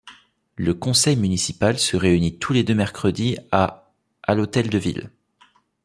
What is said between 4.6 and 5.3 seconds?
de ville.